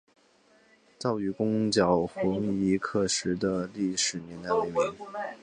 [0.97, 4.81] 赵纾攻剿红夷刻石的历史年代为明。